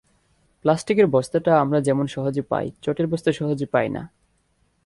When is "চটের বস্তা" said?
2.81-3.31